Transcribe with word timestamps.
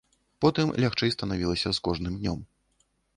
Потым 0.45 0.71
лягчэй 0.83 1.13
станавілася 1.17 1.69
з 1.79 1.83
кожным 1.89 2.17
днём. 2.23 2.39